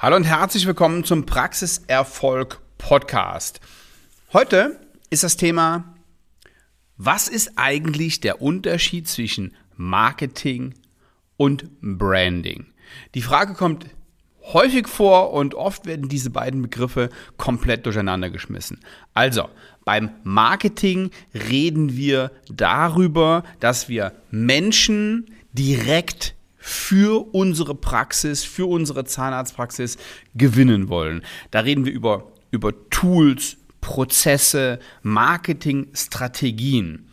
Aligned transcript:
Hallo 0.00 0.14
und 0.14 0.22
herzlich 0.22 0.64
willkommen 0.64 1.02
zum 1.02 1.26
Praxiserfolg 1.26 2.60
Podcast. 2.78 3.58
Heute 4.32 4.78
ist 5.10 5.24
das 5.24 5.36
Thema, 5.36 5.92
was 6.96 7.26
ist 7.26 7.54
eigentlich 7.56 8.20
der 8.20 8.40
Unterschied 8.40 9.08
zwischen 9.08 9.56
Marketing 9.74 10.74
und 11.36 11.68
Branding? 11.80 12.66
Die 13.16 13.22
Frage 13.22 13.54
kommt 13.54 13.86
häufig 14.52 14.86
vor 14.86 15.32
und 15.32 15.56
oft 15.56 15.84
werden 15.84 16.08
diese 16.08 16.30
beiden 16.30 16.62
Begriffe 16.62 17.08
komplett 17.36 17.84
durcheinander 17.84 18.30
geschmissen. 18.30 18.78
Also, 19.14 19.48
beim 19.84 20.10
Marketing 20.22 21.10
reden 21.34 21.96
wir 21.96 22.30
darüber, 22.48 23.42
dass 23.58 23.88
wir 23.88 24.12
Menschen 24.30 25.26
direkt 25.52 26.36
für 26.68 27.34
unsere 27.34 27.74
Praxis, 27.74 28.44
für 28.44 28.66
unsere 28.66 29.04
Zahnarztpraxis 29.04 29.96
gewinnen 30.34 30.90
wollen. 30.90 31.24
Da 31.50 31.60
reden 31.60 31.86
wir 31.86 31.92
über, 31.92 32.30
über 32.50 32.90
Tools, 32.90 33.56
Prozesse, 33.80 34.78
Marketingstrategien. 35.02 37.08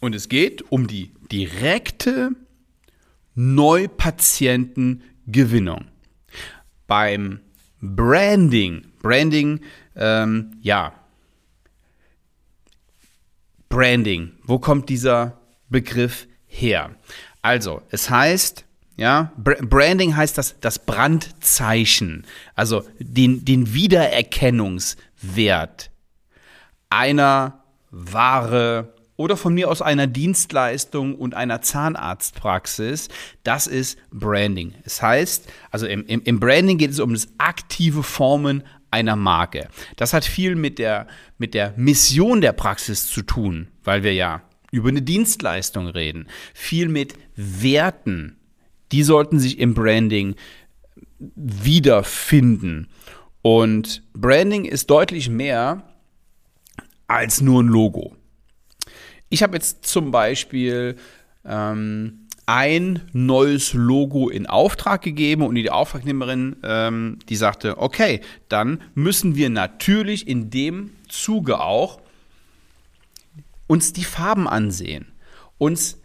Und 0.00 0.14
es 0.14 0.28
geht 0.28 0.70
um 0.70 0.86
die 0.86 1.10
direkte 1.32 2.30
Neupatientengewinnung. 3.34 5.86
Beim 6.86 7.40
Branding, 7.80 8.86
Branding, 9.00 9.62
ähm, 9.96 10.52
ja, 10.60 10.92
Branding, 13.68 14.34
wo 14.44 14.60
kommt 14.60 14.88
dieser 14.90 15.40
Begriff 15.70 16.28
her? 16.46 16.94
Also, 17.42 17.82
es 17.90 18.08
heißt, 18.08 18.64
ja, 18.96 19.32
Branding 19.36 20.16
heißt 20.16 20.38
das, 20.38 20.58
das 20.60 20.78
Brandzeichen, 20.78 22.24
also 22.54 22.84
den, 22.98 23.44
den 23.44 23.74
Wiedererkennungswert 23.74 25.90
einer 26.88 27.64
Ware 27.90 28.94
oder 29.16 29.36
von 29.36 29.54
mir 29.54 29.70
aus 29.70 29.82
einer 29.82 30.06
Dienstleistung 30.06 31.14
und 31.14 31.34
einer 31.34 31.62
Zahnarztpraxis, 31.62 33.08
das 33.44 33.66
ist 33.66 33.98
Branding. 34.10 34.74
Es 34.84 35.02
heißt, 35.02 35.48
also 35.70 35.86
im, 35.86 36.06
im, 36.06 36.40
Branding 36.40 36.78
geht 36.78 36.90
es 36.90 37.00
um 37.00 37.12
das 37.12 37.28
aktive 37.38 38.02
Formen 38.02 38.64
einer 38.90 39.16
Marke. 39.16 39.68
Das 39.96 40.12
hat 40.12 40.24
viel 40.24 40.54
mit 40.54 40.78
der, 40.78 41.06
mit 41.38 41.54
der 41.54 41.72
Mission 41.76 42.40
der 42.40 42.52
Praxis 42.52 43.06
zu 43.06 43.22
tun, 43.22 43.68
weil 43.84 44.02
wir 44.02 44.14
ja 44.14 44.42
über 44.72 44.88
eine 44.88 45.02
Dienstleistung 45.02 45.86
reden, 45.86 46.26
viel 46.54 46.88
mit 46.88 47.14
Werten. 47.36 48.36
Die 48.90 49.04
sollten 49.04 49.38
sich 49.38 49.60
im 49.60 49.74
Branding 49.74 50.34
wiederfinden. 51.36 52.88
Und 53.42 54.02
Branding 54.12 54.64
ist 54.64 54.90
deutlich 54.90 55.28
mehr 55.28 55.84
als 57.06 57.40
nur 57.40 57.62
ein 57.62 57.68
Logo. 57.68 58.16
Ich 59.28 59.42
habe 59.42 59.54
jetzt 59.54 59.86
zum 59.86 60.10
Beispiel 60.10 60.96
ähm, 61.44 62.28
ein 62.46 63.00
neues 63.12 63.72
Logo 63.72 64.28
in 64.28 64.46
Auftrag 64.46 65.02
gegeben 65.02 65.42
und 65.42 65.54
die 65.54 65.70
Auftragnehmerin, 65.70 66.56
ähm, 66.62 67.18
die 67.28 67.36
sagte, 67.36 67.78
okay, 67.78 68.20
dann 68.48 68.82
müssen 68.94 69.36
wir 69.36 69.50
natürlich 69.50 70.28
in 70.28 70.50
dem 70.50 70.90
Zuge 71.08 71.60
auch 71.60 72.01
uns 73.72 73.94
die 73.94 74.04
Farben 74.04 74.46
ansehen, 74.46 75.06
uns 75.56 75.98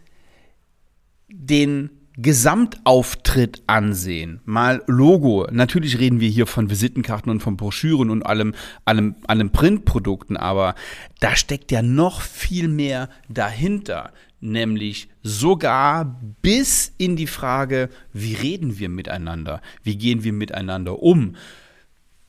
den 1.28 1.90
Gesamtauftritt 2.16 3.62
ansehen, 3.66 4.40
mal 4.46 4.82
Logo. 4.86 5.46
Natürlich 5.52 5.98
reden 5.98 6.18
wir 6.18 6.30
hier 6.30 6.46
von 6.46 6.70
Visitenkarten 6.70 7.30
und 7.30 7.40
von 7.40 7.58
Broschüren 7.58 8.08
und 8.08 8.22
allem, 8.24 8.54
allem, 8.86 9.16
allem 9.26 9.50
Printprodukten, 9.50 10.38
aber 10.38 10.76
da 11.20 11.36
steckt 11.36 11.70
ja 11.70 11.82
noch 11.82 12.22
viel 12.22 12.68
mehr 12.68 13.10
dahinter, 13.28 14.14
nämlich 14.40 15.10
sogar 15.22 16.18
bis 16.40 16.94
in 16.96 17.16
die 17.16 17.26
Frage, 17.26 17.90
wie 18.14 18.32
reden 18.32 18.78
wir 18.78 18.88
miteinander? 18.88 19.60
Wie 19.82 19.98
gehen 19.98 20.24
wir 20.24 20.32
miteinander 20.32 21.02
um? 21.02 21.36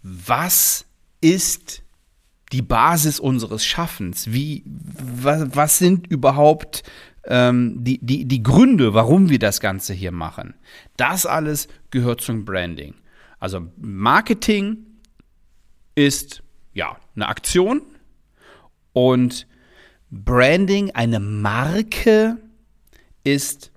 Was 0.03 0.85
ist 1.22 1.81
die 2.52 2.62
Basis 2.62 3.20
unseres 3.20 3.66
Schaffens? 3.66 4.32
Wie, 4.32 4.64
was, 4.66 5.56
was 5.56 5.78
sind 5.78 6.08
überhaupt 6.08 6.84
ähm, 7.26 7.84
die, 7.84 8.00
die, 8.02 8.26
die 8.26 8.44
Gründe, 8.44 8.94
warum 8.94 9.30
wir 9.30 9.40
das 9.40 9.60
Ganze 9.60 9.94
hier 9.94 10.12
machen? 10.12 10.56
Das 10.98 11.26
alles 11.26 11.68
gehört 11.92 12.22
zum 12.22 12.46
Branding. 12.46 12.96
Also 13.40 13.68
Marketing 13.78 14.78
ist 15.96 16.44
ja 16.74 16.98
eine 17.16 17.28
Aktion 17.28 17.82
und 18.94 19.48
Branding, 20.12 20.92
eine 20.92 21.20
Marke, 21.20 22.38
ist 23.24 23.72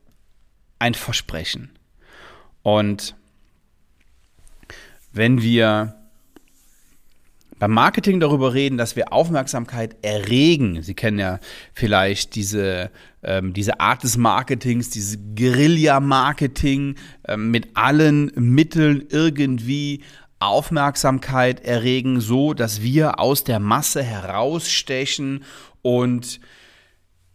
ein 0.78 0.94
Versprechen. 0.94 1.70
Und 2.62 3.16
wenn 5.12 5.42
wir 5.42 6.01
beim 7.62 7.74
Marketing 7.74 8.18
darüber 8.18 8.54
reden, 8.54 8.76
dass 8.76 8.96
wir 8.96 9.12
Aufmerksamkeit 9.12 9.94
erregen. 10.02 10.82
Sie 10.82 10.94
kennen 10.94 11.20
ja 11.20 11.38
vielleicht 11.72 12.34
diese, 12.34 12.90
ähm, 13.22 13.52
diese 13.52 13.78
Art 13.78 14.02
des 14.02 14.16
Marketings, 14.16 14.90
dieses 14.90 15.16
Guerilla-Marketing 15.36 16.96
ähm, 17.28 17.52
mit 17.52 17.68
allen 17.74 18.32
Mitteln 18.34 19.04
irgendwie 19.10 20.02
Aufmerksamkeit 20.40 21.64
erregen, 21.64 22.20
so 22.20 22.52
dass 22.52 22.82
wir 22.82 23.20
aus 23.20 23.44
der 23.44 23.60
Masse 23.60 24.02
herausstechen 24.02 25.44
und 25.82 26.40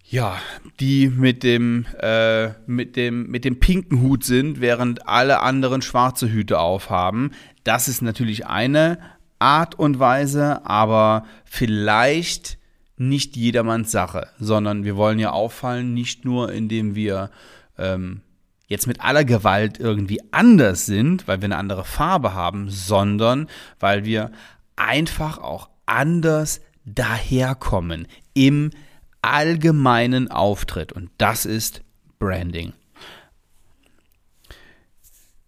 ja, 0.04 0.38
die 0.82 1.08
mit 1.08 1.42
dem, 1.44 1.86
äh, 2.02 2.50
mit 2.66 2.98
dem, 2.98 3.28
mit 3.28 3.46
dem 3.46 3.62
pinken 3.62 4.02
Hut 4.02 4.26
sind, 4.26 4.60
während 4.60 5.08
alle 5.08 5.40
anderen 5.40 5.82
schwarze 5.82 6.30
Hüte 6.30 6.60
aufhaben. 6.60 7.32
Das 7.64 7.88
ist 7.88 8.02
natürlich 8.02 8.46
eine 8.46 9.00
Art 9.40 9.76
und 9.76 10.00
Weise, 10.00 10.66
aber 10.66 11.26
vielleicht 11.46 12.58
nicht 12.98 13.36
jedermanns 13.36 13.92
Sache, 13.92 14.28
sondern 14.40 14.84
wir 14.84 14.96
wollen 14.96 15.20
ja 15.20 15.32
auffallen, 15.32 15.94
nicht 15.94 16.26
nur 16.26 16.52
indem 16.52 16.96
wir 16.96 17.30
ähm, 17.78 18.22
jetzt 18.68 18.88
mit 18.88 19.02
aller 19.02 19.24
Gewalt 19.24 19.80
irgendwie 19.80 20.22
anders 20.32 20.86
sind, 20.86 21.28
weil 21.28 21.42
wir 21.42 21.46
eine 21.46 21.58
andere 21.58 21.86
Farbe 21.86 22.34
haben, 22.34 22.70
sondern 22.70 23.48
weil 23.80 24.04
wir 24.04 24.32
einfach 24.76 25.38
auch 25.38 25.70
anders 25.86 26.62
daherkommen 26.86 28.08
im 28.34 28.72
allgemeinen 29.22 30.32
Auftritt. 30.32 30.92
Und 30.92 31.10
das 31.18 31.46
ist 31.46 31.82
Branding. 32.20 32.74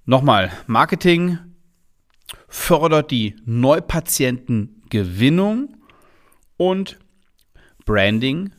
Nochmal, 0.06 0.52
Marketing 0.68 1.38
fördert 2.50 3.12
die 3.12 3.38
Neupatientengewinnung 3.46 5.78
und 6.58 7.00
Branding 7.86 8.52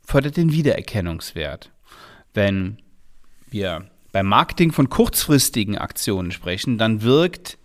fördert 0.00 0.36
den 0.36 0.52
Wiedererkennungswert. 0.52 1.72
Wenn 2.32 2.78
wir 3.50 3.90
beim 4.12 4.26
Marketing 4.26 4.72
von 4.72 4.88
kurzfristigen 4.88 5.76
Aktionen 5.76 6.32
sprechen, 6.32 6.78
dann 6.78 7.02
wirkt 7.02 7.58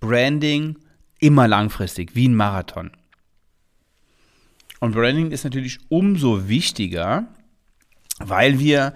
Branding 0.00 0.78
immer 1.18 1.48
langfristig, 1.48 2.14
wie 2.14 2.28
ein 2.28 2.34
Marathon. 2.34 2.90
Und 4.80 4.92
Branding 4.92 5.30
ist 5.30 5.44
natürlich 5.44 5.78
umso 5.88 6.48
wichtiger, 6.48 7.26
weil 8.18 8.58
wir 8.58 8.94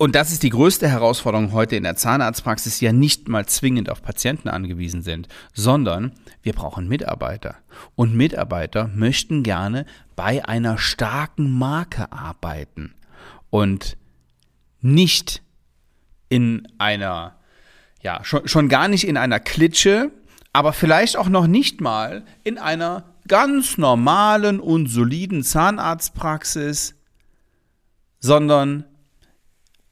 und 0.00 0.14
das 0.14 0.30
ist 0.30 0.44
die 0.44 0.50
größte 0.50 0.88
Herausforderung 0.88 1.52
heute 1.52 1.74
in 1.74 1.82
der 1.82 1.96
Zahnarztpraxis, 1.96 2.80
ja 2.80 2.92
nicht 2.92 3.26
mal 3.26 3.46
zwingend 3.46 3.90
auf 3.90 4.00
Patienten 4.00 4.48
angewiesen 4.48 5.02
sind, 5.02 5.26
sondern 5.52 6.12
wir 6.40 6.52
brauchen 6.52 6.86
Mitarbeiter. 6.86 7.56
Und 7.96 8.14
Mitarbeiter 8.14 8.86
möchten 8.94 9.42
gerne 9.42 9.86
bei 10.14 10.44
einer 10.44 10.78
starken 10.78 11.50
Marke 11.50 12.12
arbeiten 12.12 12.94
und 13.50 13.96
nicht 14.80 15.42
in 16.28 16.68
einer, 16.78 17.36
ja, 18.00 18.20
schon, 18.22 18.46
schon 18.46 18.68
gar 18.68 18.86
nicht 18.86 19.04
in 19.04 19.16
einer 19.16 19.40
Klitsche, 19.40 20.12
aber 20.52 20.72
vielleicht 20.72 21.16
auch 21.16 21.28
noch 21.28 21.48
nicht 21.48 21.80
mal 21.80 22.24
in 22.44 22.56
einer 22.56 23.02
ganz 23.26 23.78
normalen 23.78 24.60
und 24.60 24.86
soliden 24.86 25.42
Zahnarztpraxis, 25.42 26.94
sondern 28.20 28.84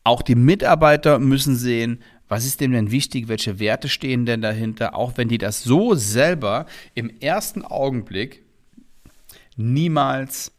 auch 0.06 0.22
die 0.22 0.36
Mitarbeiter 0.36 1.18
müssen 1.18 1.56
sehen, 1.56 2.00
was 2.28 2.44
ist 2.44 2.60
dem 2.60 2.72
denn 2.72 2.90
wichtig, 2.90 3.28
welche 3.28 3.58
Werte 3.58 3.88
stehen 3.88 4.24
denn 4.24 4.40
dahinter, 4.40 4.94
auch 4.94 5.16
wenn 5.16 5.28
die 5.28 5.38
das 5.38 5.62
so 5.62 5.94
selber 5.94 6.66
im 6.94 7.10
ersten 7.20 7.62
Augenblick 7.62 8.44
niemals 9.56 10.52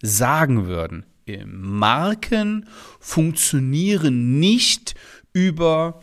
sagen 0.00 0.66
würden. 0.66 1.04
Marken 1.46 2.68
funktionieren 3.00 4.38
nicht 4.38 4.94
über 5.32 6.02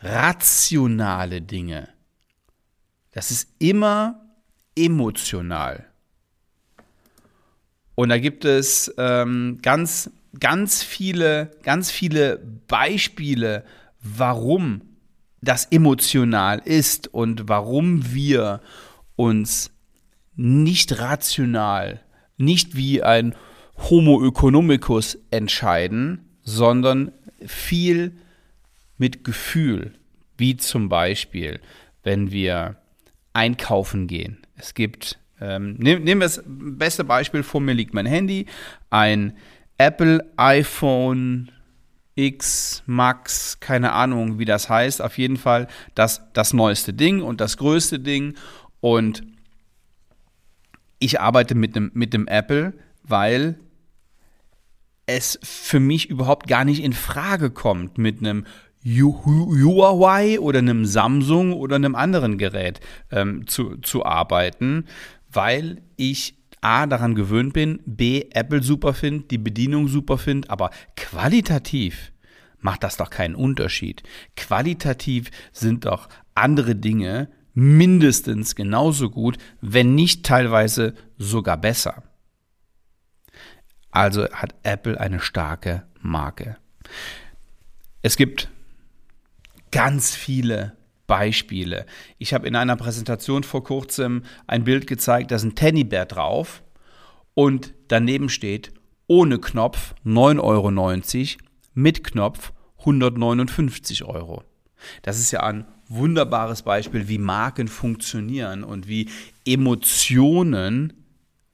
rationale 0.00 1.40
Dinge. 1.40 1.88
Das 3.12 3.30
ist 3.30 3.48
immer 3.58 4.20
emotional. 4.76 5.86
Und 7.94 8.08
da 8.08 8.18
gibt 8.18 8.44
es 8.44 8.92
ähm, 8.98 9.60
ganz, 9.62 10.10
ganz 10.40 10.82
viele, 10.82 11.50
ganz 11.62 11.90
viele 11.90 12.38
Beispiele, 12.68 13.64
warum 14.00 14.82
das 15.40 15.66
emotional 15.66 16.60
ist 16.64 17.08
und 17.12 17.48
warum 17.48 18.14
wir 18.14 18.60
uns 19.16 19.70
nicht 20.36 20.98
rational, 20.98 22.00
nicht 22.36 22.76
wie 22.76 23.02
ein 23.02 23.34
Homo 23.76 24.26
economicus 24.26 25.18
entscheiden, 25.30 26.24
sondern 26.42 27.12
viel 27.44 28.12
mit 28.96 29.24
Gefühl, 29.24 29.94
wie 30.36 30.56
zum 30.56 30.88
Beispiel, 30.88 31.60
wenn 32.02 32.30
wir 32.30 32.76
einkaufen 33.32 34.06
gehen. 34.06 34.38
Es 34.56 34.74
gibt, 34.74 35.18
ähm, 35.40 35.74
nehmen 35.74 36.06
wir 36.06 36.18
das 36.20 36.42
beste 36.46 37.04
Beispiel, 37.04 37.42
vor 37.42 37.60
mir 37.60 37.74
liegt 37.74 37.94
mein 37.94 38.06
Handy, 38.06 38.46
ein 38.90 39.36
Apple 39.78 40.24
iPhone 40.36 41.50
X 42.14 42.82
Max, 42.86 43.58
keine 43.60 43.92
Ahnung, 43.92 44.38
wie 44.38 44.44
das 44.44 44.68
heißt, 44.68 45.02
auf 45.02 45.18
jeden 45.18 45.36
Fall 45.36 45.66
das, 45.94 46.22
das 46.32 46.52
neueste 46.52 46.94
Ding 46.94 47.22
und 47.22 47.40
das 47.40 47.56
größte 47.56 47.98
Ding. 47.98 48.34
Und 48.80 49.22
ich 50.98 51.20
arbeite 51.20 51.54
mit 51.54 51.74
dem, 51.74 51.90
mit 51.94 52.12
dem 52.14 52.28
Apple, 52.28 52.74
weil 53.02 53.58
es 55.06 55.38
für 55.42 55.80
mich 55.80 56.08
überhaupt 56.08 56.46
gar 56.46 56.64
nicht 56.64 56.82
in 56.82 56.92
Frage 56.92 57.50
kommt, 57.50 57.98
mit 57.98 58.20
einem 58.20 58.46
Huawei 58.84 60.38
oder 60.40 60.58
einem 60.58 60.84
Samsung 60.84 61.52
oder 61.52 61.76
einem 61.76 61.94
anderen 61.94 62.38
Gerät 62.38 62.80
ähm, 63.10 63.46
zu, 63.46 63.76
zu 63.78 64.04
arbeiten, 64.04 64.86
weil 65.30 65.82
ich 65.96 66.36
A 66.64 66.86
daran 66.86 67.14
gewöhnt 67.14 67.52
bin, 67.52 67.80
B 67.84 68.24
Apple 68.32 68.62
super 68.62 68.94
finde, 68.94 69.26
die 69.28 69.38
Bedienung 69.38 69.88
super 69.88 70.16
finde, 70.16 70.48
aber 70.48 70.70
qualitativ 70.96 72.12
macht 72.58 72.82
das 72.82 72.96
doch 72.96 73.10
keinen 73.10 73.34
Unterschied. 73.34 74.02
Qualitativ 74.36 75.30
sind 75.52 75.84
doch 75.84 76.08
andere 76.34 76.74
Dinge 76.74 77.28
mindestens 77.52 78.54
genauso 78.54 79.10
gut, 79.10 79.36
wenn 79.60 79.94
nicht 79.94 80.24
teilweise 80.24 80.94
sogar 81.18 81.58
besser. 81.58 82.02
Also 83.90 84.28
hat 84.30 84.54
Apple 84.62 84.98
eine 84.98 85.20
starke 85.20 85.86
Marke. 86.00 86.56
Es 88.00 88.16
gibt 88.16 88.50
ganz 89.70 90.14
viele 90.14 90.76
Beispiele. 91.06 91.86
Ich 92.18 92.34
habe 92.34 92.46
in 92.46 92.56
einer 92.56 92.76
Präsentation 92.76 93.42
vor 93.42 93.64
kurzem 93.64 94.22
ein 94.46 94.64
Bild 94.64 94.86
gezeigt, 94.86 95.30
da 95.30 95.36
ist 95.36 95.44
ein 95.44 95.54
Teddybär 95.54 96.06
drauf 96.06 96.62
und 97.34 97.74
daneben 97.88 98.28
steht 98.28 98.72
ohne 99.06 99.38
Knopf 99.38 99.94
9,90 100.04 100.40
Euro, 100.40 101.44
mit 101.74 102.04
Knopf 102.04 102.52
159 102.78 104.04
Euro. 104.04 104.44
Das 105.02 105.18
ist 105.18 105.30
ja 105.30 105.42
ein 105.42 105.66
wunderbares 105.88 106.62
Beispiel, 106.62 107.08
wie 107.08 107.18
Marken 107.18 107.68
funktionieren 107.68 108.64
und 108.64 108.88
wie 108.88 109.10
Emotionen 109.46 110.92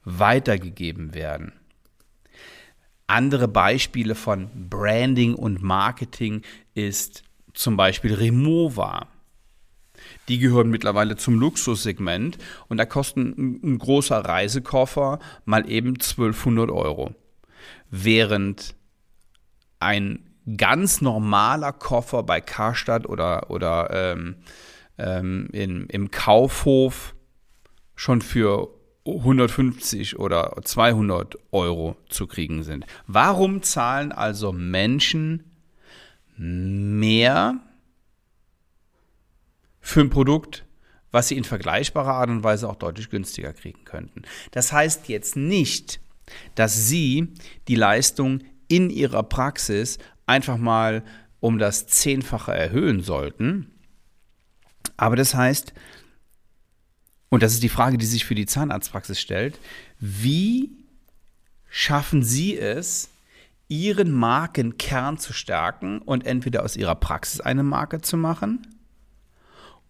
weitergegeben 0.04 1.14
werden. 1.14 1.52
Andere 3.06 3.48
Beispiele 3.48 4.14
von 4.14 4.50
Branding 4.68 5.34
und 5.34 5.62
Marketing 5.62 6.42
ist 6.74 7.24
zum 7.54 7.76
Beispiel 7.76 8.14
Remova. 8.14 9.08
Die 10.28 10.38
gehören 10.38 10.70
mittlerweile 10.70 11.16
zum 11.16 11.38
Luxussegment 11.38 12.38
und 12.68 12.76
da 12.76 12.86
kostet 12.86 13.38
ein, 13.38 13.60
ein 13.62 13.78
großer 13.78 14.18
Reisekoffer 14.18 15.18
mal 15.44 15.68
eben 15.68 15.94
1200 15.94 16.70
Euro. 16.70 17.14
Während 17.90 18.74
ein 19.78 20.30
ganz 20.56 21.00
normaler 21.00 21.72
Koffer 21.72 22.22
bei 22.22 22.40
Karstadt 22.40 23.08
oder, 23.08 23.50
oder 23.50 23.90
ähm, 23.92 24.36
ähm, 24.98 25.48
in, 25.52 25.86
im 25.86 26.10
Kaufhof 26.10 27.14
schon 27.94 28.22
für 28.22 28.68
150 29.06 30.18
oder 30.18 30.54
200 30.62 31.36
Euro 31.52 31.96
zu 32.08 32.26
kriegen 32.26 32.62
sind. 32.62 32.86
Warum 33.06 33.62
zahlen 33.62 34.12
also 34.12 34.52
Menschen 34.52 35.44
mehr 36.36 37.60
für 39.90 40.00
ein 40.00 40.10
Produkt, 40.10 40.64
was 41.10 41.28
sie 41.28 41.36
in 41.36 41.44
vergleichbarer 41.44 42.14
Art 42.14 42.30
und 42.30 42.44
Weise 42.44 42.68
auch 42.68 42.76
deutlich 42.76 43.10
günstiger 43.10 43.52
kriegen 43.52 43.84
könnten? 43.84 44.22
Das 44.52 44.72
heißt 44.72 45.08
jetzt 45.08 45.36
nicht, 45.36 46.00
dass 46.54 46.86
sie 46.86 47.34
die 47.68 47.74
Leistung 47.74 48.40
in 48.68 48.88
ihrer 48.90 49.24
Praxis 49.24 49.98
einfach 50.26 50.56
mal 50.56 51.02
um 51.40 51.58
das 51.58 51.88
Zehnfache 51.88 52.54
erhöhen 52.54 53.00
sollten. 53.02 53.72
Aber 54.96 55.16
das 55.16 55.34
heißt, 55.34 55.72
und 57.28 57.42
das 57.42 57.54
ist 57.54 57.62
die 57.62 57.68
Frage, 57.68 57.98
die 57.98 58.06
sich 58.06 58.24
für 58.24 58.34
die 58.34 58.46
Zahnarztpraxis 58.46 59.20
stellt, 59.20 59.58
wie 59.98 60.70
schaffen 61.68 62.22
Sie 62.22 62.56
es, 62.56 63.08
Ihren 63.68 64.12
Markenkern 64.12 65.18
zu 65.18 65.32
stärken 65.32 66.00
und 66.00 66.26
entweder 66.26 66.64
aus 66.64 66.76
Ihrer 66.76 66.96
Praxis 66.96 67.40
eine 67.40 67.62
Marke 67.62 68.00
zu 68.00 68.16
machen 68.16 68.66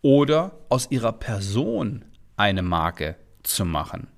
oder 0.03 0.53
aus 0.69 0.91
Ihrer 0.91 1.13
Person 1.13 2.05
eine 2.37 2.63
Marke 2.63 3.17
zu 3.43 3.65
machen? 3.65 4.09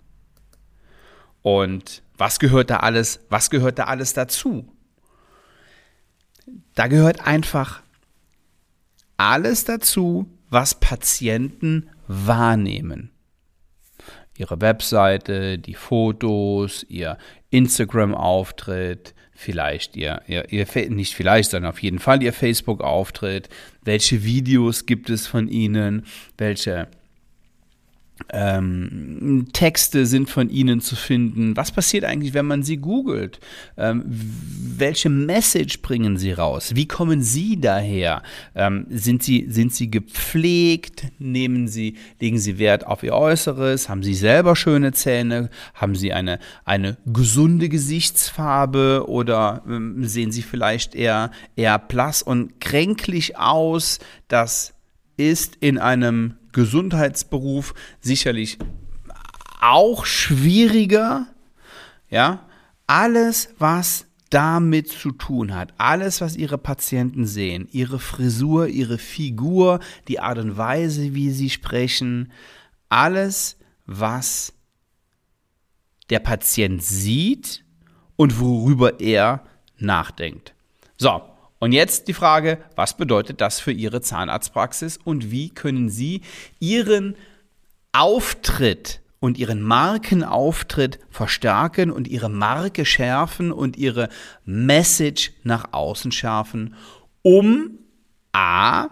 Und 1.43 2.03
was 2.17 2.39
gehört 2.39 2.71
da 2.71 2.79
alles, 2.79 3.21
was 3.29 3.51
gehört 3.51 3.79
da 3.79 3.85
alles 3.85 4.13
dazu? 4.15 4.69
Da 6.75 6.87
gehört 6.87 7.27
einfach 7.27 7.83
alles 9.17 9.65
dazu, 9.65 10.27
was 10.51 10.79
Patienten 10.79 11.91
wahrnehmen. 12.07 13.11
Ihre 14.37 14.61
Webseite, 14.61 15.59
die 15.59 15.75
Fotos, 15.75 16.85
ihr 16.89 17.19
Instagram-Auftritt, 17.51 19.15
vielleicht 19.43 19.97
ihr, 19.97 20.23
ihr, 20.27 20.51
ihr, 20.51 20.67
nicht 20.91 21.15
vielleicht, 21.15 21.51
sondern 21.51 21.73
auf 21.73 21.83
jeden 21.83 21.99
Fall 21.99 22.23
ihr 22.23 22.33
Facebook-Auftritt, 22.33 23.49
welche 23.85 24.25
Videos 24.25 24.87
gibt 24.87 25.11
es 25.11 25.27
von 25.27 25.49
ihnen, 25.49 26.07
welche 26.39 26.89
ähm, 28.31 29.49
Texte 29.53 30.07
sind 30.07 30.29
von 30.29 30.49
ihnen 30.51 30.81
zu 30.81 30.97
finden. 30.97 31.57
Was 31.57 31.73
passiert 31.73 32.05
eigentlich, 32.05 32.35
wenn 32.35 32.47
man 32.47 32.63
sie 32.63 32.77
googelt? 32.77 33.41
Ähm, 33.77 34.05
welche 34.07 35.09
Message 35.09 35.83
bringen 35.83 36.17
sie 36.17 36.33
raus? 36.33 36.75
Wie 36.75 36.87
kommen 36.87 37.23
sie 37.23 37.61
daher? 37.61 38.23
Ähm, 38.55 38.87
sind, 38.91 39.23
sie, 39.23 39.47
sind 39.49 39.75
sie 39.75 39.91
gepflegt? 39.91 41.07
Nehmen 41.19 41.69
sie, 41.69 41.97
legen 42.21 42.39
sie 42.39 42.59
Wert 42.59 42.87
auf 42.87 43.03
ihr 43.03 43.15
Äußeres? 43.15 43.89
Haben 43.89 44.03
sie 44.03 44.15
selber 44.15 44.57
schöne 44.57 44.93
Zähne? 44.93 45.51
Haben 45.75 45.95
sie 45.95 46.13
eine, 46.13 46.39
eine 46.65 46.99
gesunde 47.07 47.69
Gesichtsfarbe? 47.69 49.05
Oder 49.09 49.63
ähm, 49.67 50.05
sehen 50.05 50.33
sie 50.33 50.43
vielleicht 50.43 50.95
eher, 50.95 51.31
eher 51.57 51.79
blass 51.79 52.23
und 52.23 52.61
kränklich 52.61 53.37
aus? 53.37 53.99
Das 54.29 54.75
ist 55.17 55.57
in 55.61 55.79
einem 55.79 56.35
Gesundheitsberuf 56.53 57.75
sicherlich 58.01 58.59
auch 59.61 60.05
schwieriger. 60.07 61.27
Ja, 62.11 62.47
alles, 62.87 63.55
was 63.59 64.07
damit 64.29 64.89
zu 64.89 65.13
tun 65.13 65.55
hat, 65.55 65.75
alles, 65.77 66.21
was 66.21 66.37
ihre 66.37 66.59
Patienten 66.59 67.27
sehen, 67.27 67.69
ihre 67.71 67.99
Frisur, 67.99 68.67
ihre 68.67 68.99
Figur, 68.99 69.81
die 70.09 70.21
Art 70.21 70.39
und 70.39 70.57
Weise, 70.57 71.15
wie 71.15 71.31
sie 71.31 71.51
sprechen, 71.51 72.33
alles, 72.89 73.57
was 73.85 74.55
der 76.09 76.21
Patient 76.21 76.83
sieht 76.83 77.65
und 78.17 78.41
worüber 78.41 79.01
er 79.01 79.45
nachdenkt. 79.79 80.55
So, 80.97 81.23
und 81.63 81.71
jetzt 81.71 82.09
die 82.09 82.13
Frage, 82.13 82.59
was 82.75 82.97
bedeutet 82.97 83.41
das 83.41 83.61
für 83.61 83.71
Ihre 83.71 84.01
Zahnarztpraxis 84.01 84.97
und 84.97 85.31
wie 85.31 85.49
können 85.49 85.89
Sie 85.89 86.23
Ihren 86.59 87.15
Auftritt 87.93 89.01
und 89.21 89.39
Ihren 89.39 89.63
Markenauftritt 89.63 90.99
verstärken 91.09 91.93
und 91.93 92.09
Ihre 92.09 92.29
Marke 92.29 92.85
schärfen 92.85 93.53
und 93.53 93.77
Ihre 93.77 94.09
Message 94.45 95.35
nach 95.45 95.73
außen 95.73 96.11
schärfen, 96.11 96.75
um 97.23 97.79
A, 98.33 98.89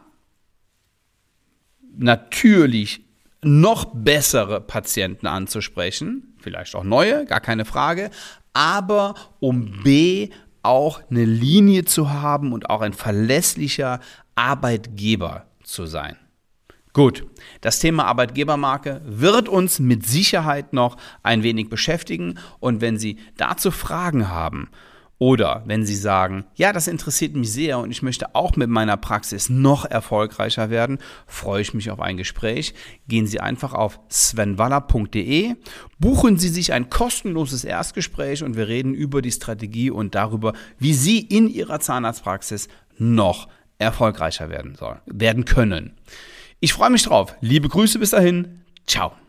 natürlich 1.98 3.04
noch 3.42 3.84
bessere 3.92 4.60
Patienten 4.60 5.26
anzusprechen, 5.26 6.36
vielleicht 6.38 6.76
auch 6.76 6.84
neue, 6.84 7.24
gar 7.24 7.40
keine 7.40 7.64
Frage, 7.64 8.12
aber 8.52 9.16
um 9.40 9.82
B 9.82 10.30
auch 10.62 11.00
eine 11.10 11.24
Linie 11.24 11.84
zu 11.84 12.10
haben 12.10 12.52
und 12.52 12.70
auch 12.70 12.80
ein 12.80 12.92
verlässlicher 12.92 14.00
Arbeitgeber 14.34 15.46
zu 15.62 15.86
sein. 15.86 16.16
Gut, 16.92 17.24
das 17.60 17.78
Thema 17.78 18.06
Arbeitgebermarke 18.06 19.00
wird 19.04 19.48
uns 19.48 19.78
mit 19.78 20.04
Sicherheit 20.04 20.72
noch 20.72 20.96
ein 21.22 21.44
wenig 21.44 21.68
beschäftigen 21.68 22.38
und 22.58 22.80
wenn 22.80 22.98
Sie 22.98 23.18
dazu 23.36 23.70
Fragen 23.70 24.28
haben 24.28 24.68
oder 25.20 25.62
wenn 25.66 25.84
Sie 25.84 25.96
sagen, 25.96 26.46
ja, 26.54 26.72
das 26.72 26.88
interessiert 26.88 27.36
mich 27.36 27.52
sehr 27.52 27.78
und 27.78 27.90
ich 27.90 28.00
möchte 28.00 28.34
auch 28.34 28.56
mit 28.56 28.70
meiner 28.70 28.96
Praxis 28.96 29.50
noch 29.50 29.84
erfolgreicher 29.84 30.70
werden, 30.70 30.98
freue 31.26 31.60
ich 31.60 31.74
mich 31.74 31.90
auf 31.90 32.00
ein 32.00 32.16
Gespräch. 32.16 32.72
Gehen 33.06 33.26
Sie 33.26 33.38
einfach 33.38 33.74
auf 33.74 34.00
svenwaller.de, 34.10 35.56
buchen 35.98 36.38
Sie 36.38 36.48
sich 36.48 36.72
ein 36.72 36.88
kostenloses 36.88 37.64
Erstgespräch 37.64 38.42
und 38.42 38.56
wir 38.56 38.66
reden 38.66 38.94
über 38.94 39.20
die 39.20 39.30
Strategie 39.30 39.90
und 39.90 40.14
darüber, 40.14 40.54
wie 40.78 40.94
Sie 40.94 41.20
in 41.20 41.48
Ihrer 41.48 41.80
Zahnarztpraxis 41.80 42.68
noch 42.96 43.48
erfolgreicher 43.76 44.48
werden 44.48 44.74
soll, 44.74 45.02
werden 45.04 45.44
können. 45.44 45.98
Ich 46.60 46.72
freue 46.72 46.90
mich 46.90 47.02
drauf. 47.02 47.36
Liebe 47.42 47.68
Grüße 47.68 47.98
bis 47.98 48.10
dahin. 48.10 48.62
Ciao. 48.86 49.19